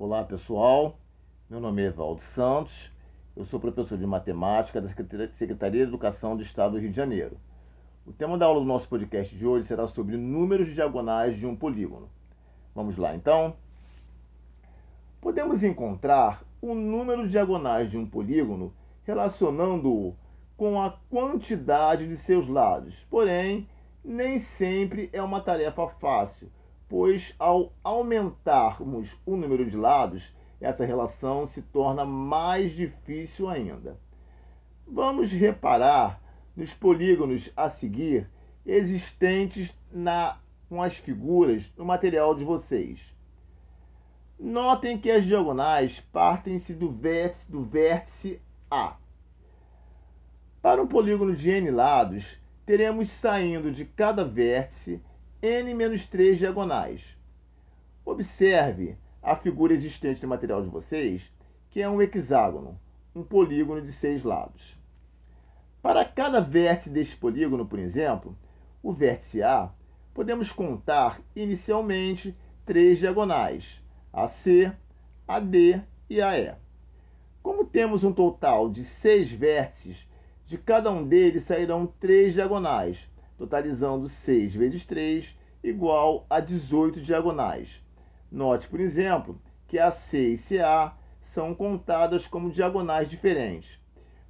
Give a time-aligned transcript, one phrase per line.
[0.00, 0.96] Olá pessoal,
[1.50, 2.88] meu nome é Evaldo Santos,
[3.34, 7.36] eu sou professor de matemática da Secretaria de Educação do Estado do Rio de Janeiro.
[8.06, 11.56] O tema da aula do nosso podcast de hoje será sobre números diagonais de um
[11.56, 12.08] polígono.
[12.76, 13.56] Vamos lá então?
[15.20, 18.72] Podemos encontrar o número de diagonais de um polígono
[19.02, 20.14] relacionando-o
[20.56, 23.68] com a quantidade de seus lados, porém,
[24.04, 26.48] nem sempre é uma tarefa fácil
[26.88, 33.98] pois ao aumentarmos o número de lados, essa relação se torna mais difícil ainda.
[34.86, 36.20] Vamos reparar
[36.56, 38.28] nos polígonos a seguir
[38.66, 43.14] existentes na, com as figuras no material de vocês.
[44.38, 48.96] Notem que as diagonais partem-se do vértice, do vértice A.
[50.62, 55.00] Para um polígono de n lados, teremos saindo de cada vértice
[55.40, 57.16] n-3 diagonais.
[58.04, 61.32] Observe a figura existente no material de vocês,
[61.70, 62.78] que é um hexágono,
[63.14, 64.76] um polígono de seis lados.
[65.80, 68.36] Para cada vértice deste polígono, por exemplo,
[68.82, 69.70] o vértice A,
[70.12, 73.80] podemos contar inicialmente três diagonais,
[74.12, 74.72] AC,
[75.26, 76.54] AD e AE.
[77.42, 80.06] Como temos um total de seis vértices,
[80.46, 83.08] de cada um deles sairão três diagonais,
[83.38, 87.80] totalizando 6 vezes 3 igual a 18 diagonais.
[88.30, 93.80] Note, por exemplo, que AC e CA são contadas como diagonais diferentes.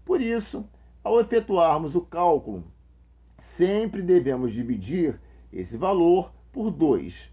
[0.05, 0.69] Por isso,
[1.03, 2.65] ao efetuarmos o cálculo,
[3.39, 5.19] sempre devemos dividir
[5.53, 7.31] esse valor por 2.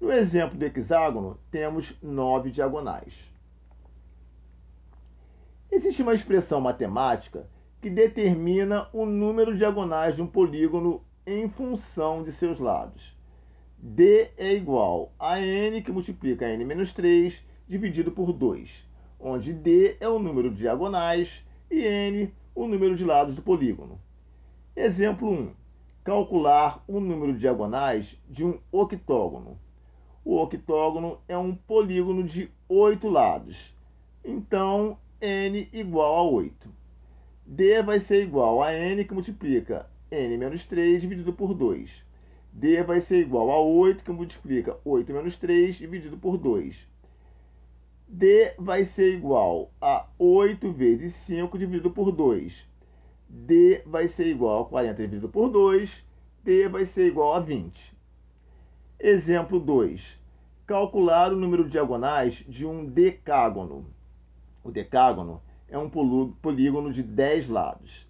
[0.00, 3.14] No exemplo do hexágono, temos 9 diagonais.
[5.70, 7.48] Existe uma expressão matemática
[7.80, 13.16] que determina o número diagonais de um polígono em função de seus lados.
[13.78, 18.86] D é igual a n que multiplica n menos 3 dividido por 2,
[19.18, 23.98] onde D é o número de diagonais e n o número de lados do polígono.
[24.76, 25.50] Exemplo 1.
[26.04, 29.58] Calcular o número de diagonais de um octógono.
[30.22, 33.74] O octógono é um polígono de 8 lados.
[34.22, 36.79] Então, n igual a 8.
[37.52, 42.04] D vai ser igual a n que multiplica n menos 3 dividido por 2.
[42.52, 46.86] D vai ser igual a 8 que multiplica 8 menos 3 dividido por 2.
[48.06, 52.68] D vai ser igual a 8 vezes 5 dividido por 2.
[53.28, 56.04] D vai ser igual a 40 dividido por 2.
[56.44, 57.96] D vai ser igual a 20.
[58.96, 60.20] Exemplo 2.
[60.68, 63.86] Calcular o número de diagonais de um decágono.
[64.62, 68.06] O decágono é um polígono de 10 lados.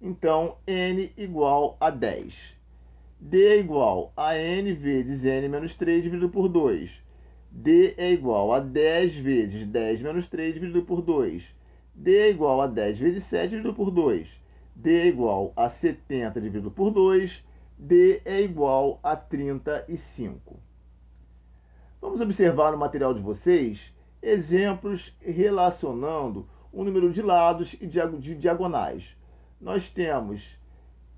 [0.00, 2.56] Então, n igual a 10.
[3.18, 7.02] D é igual a n vezes n menos 3 dividido por 2.
[7.50, 11.42] D é igual a 10 vezes 10 menos 3 dividido por 2.
[11.94, 14.28] D é igual a 10 vezes 7 dividido por 2.
[14.74, 17.42] D é igual a 70 dividido por 2.
[17.78, 20.60] D é igual a 35.
[22.00, 26.46] Vamos observar no material de vocês exemplos relacionando
[26.76, 29.16] o número de lados e de diagonais.
[29.58, 30.58] Nós temos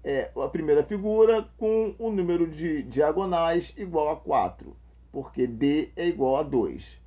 [0.05, 4.77] é, a primeira figura com o número de diagonais igual a 4,
[5.11, 7.03] porque D é igual a 2.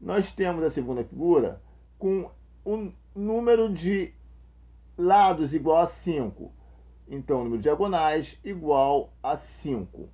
[0.00, 1.62] Nós temos a segunda figura
[1.96, 2.28] com
[2.64, 4.12] o número de
[4.98, 6.52] lados igual a 5.
[7.08, 10.08] Então, o número de diagonais igual a 5.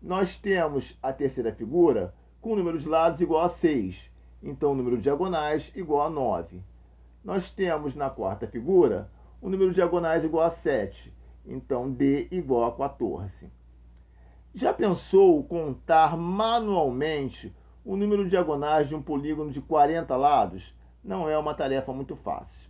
[0.00, 4.16] Nós temos a terceira figura com o número de lados igual a 6.
[4.42, 6.60] Então, o número de diagonais igual a 9.
[7.24, 9.10] Nós temos na quarta figura
[9.40, 11.12] o número de diagonais igual a 7.
[11.46, 13.50] Então, D igual a 14.
[14.54, 17.54] Já pensou contar manualmente
[17.84, 20.74] o número de diagonais de um polígono de 40 lados?
[21.02, 22.68] Não é uma tarefa muito fácil.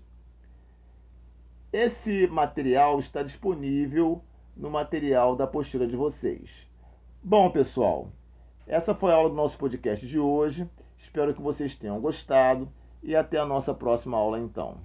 [1.73, 4.23] Esse material está disponível
[4.57, 6.67] no material da apostila de vocês.
[7.23, 8.11] Bom, pessoal,
[8.67, 10.69] essa foi a aula do nosso podcast de hoje.
[10.99, 12.69] Espero que vocês tenham gostado
[13.03, 14.79] e até a nossa próxima aula então.